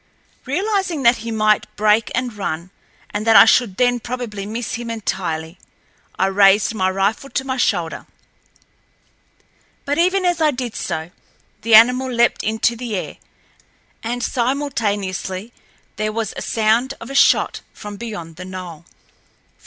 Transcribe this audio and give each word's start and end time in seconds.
Realizing 0.45 1.03
that 1.03 1.17
he 1.17 1.29
might 1.29 1.67
break 1.75 2.09
and 2.15 2.35
run 2.35 2.71
and 3.11 3.27
that 3.27 3.35
I 3.35 3.45
should 3.45 3.77
then 3.77 3.99
probably 3.99 4.47
miss 4.47 4.73
him 4.73 4.89
entirely, 4.89 5.59
I 6.17 6.25
raised 6.25 6.73
my 6.73 6.89
rifle 6.89 7.29
to 7.29 7.45
my 7.45 7.57
shoulder. 7.57 8.07
But 9.85 9.99
even 9.99 10.25
as 10.25 10.41
I 10.41 10.49
did 10.49 10.75
so 10.75 11.11
the 11.61 11.75
animal 11.75 12.11
leaped 12.11 12.41
into 12.43 12.75
the 12.75 12.95
air, 12.95 13.17
and 14.01 14.23
simultaneously 14.23 15.53
there 15.97 16.11
was 16.11 16.33
a 16.35 16.41
sound 16.41 16.95
of 16.99 17.11
a 17.11 17.13
shot 17.13 17.61
from 17.71 17.97
beyond 17.97 18.37
the 18.37 18.45
knoll. 18.45 18.85